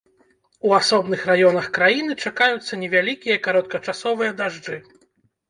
[0.69, 4.81] У асобных раёнах краіны чакаюцца невялікія кароткачасовыя дажджы.